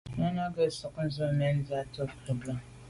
Náná 0.17 0.45
gə̀ 0.55 0.69
sɔ̌k 0.79 0.95
ndzwə́ 1.05 1.29
mɛ̀n 1.39 1.57
zə̄ 1.67 1.79
á 1.81 1.83
tɛ̌n 1.93 2.07
krút 2.09 2.21
jùp 2.25 2.39
bà’. 2.45 2.53